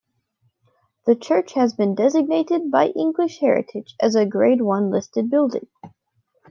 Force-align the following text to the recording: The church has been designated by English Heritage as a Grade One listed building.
The 1.05 1.15
church 1.15 1.53
has 1.53 1.75
been 1.75 1.93
designated 1.93 2.71
by 2.71 2.87
English 2.87 3.39
Heritage 3.39 3.93
as 4.01 4.15
a 4.15 4.25
Grade 4.25 4.61
One 4.61 4.89
listed 4.89 5.29
building. 5.29 5.67